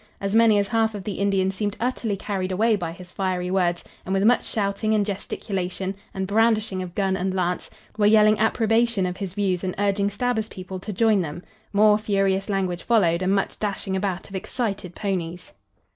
[0.19, 3.83] As many as half of the Indians seemed utterly carried away by his fiery words,
[4.03, 9.05] and with much shouting and gesticulation and brandishing of gun and lance, were yelling approbation
[9.05, 11.43] of his views and urging Stabber's people to join them.
[11.71, 15.53] More furious language followed and much dashing about of excited ponies.